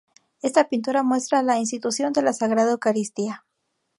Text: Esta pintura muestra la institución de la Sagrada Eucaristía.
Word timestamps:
Esta 0.41 0.67
pintura 0.67 1.03
muestra 1.03 1.43
la 1.43 1.59
institución 1.59 2.11
de 2.11 2.23
la 2.23 2.33
Sagrada 2.33 2.71
Eucaristía. 2.71 3.45